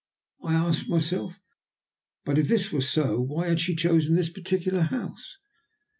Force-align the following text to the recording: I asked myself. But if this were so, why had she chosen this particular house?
I 0.41 0.55
asked 0.55 0.89
myself. 0.89 1.39
But 2.25 2.39
if 2.39 2.47
this 2.47 2.71
were 2.71 2.81
so, 2.81 3.19
why 3.21 3.49
had 3.49 3.59
she 3.59 3.75
chosen 3.75 4.15
this 4.15 4.29
particular 4.31 4.81
house? 4.81 5.37